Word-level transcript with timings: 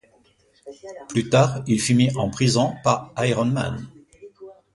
Plus 1.09 1.29
tard, 1.29 1.61
il 1.67 1.79
fut 1.79 1.93
mis 1.93 2.09
en 2.17 2.31
prison 2.31 2.73
par 2.83 3.13
Iron 3.21 3.45
Man. 3.45 3.87